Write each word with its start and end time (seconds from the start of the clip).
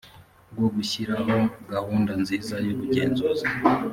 rwo 0.53 0.67
gushyiraho 0.75 1.33
gahunda 1.73 2.11
nziza 2.21 2.55
y 2.65 2.69
ubugenzuzi 2.73 3.47